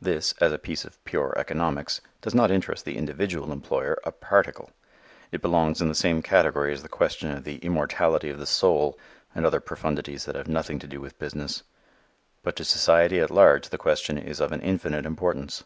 [0.00, 4.70] This, as a piece of pure economics, does not interest the individual employer a particle.
[5.32, 8.96] It belongs in the same category as the question of the immortality of the soul
[9.34, 11.64] and other profundities that have nothing to do with business.
[12.44, 15.64] But to society at large the question is of an infinite importance.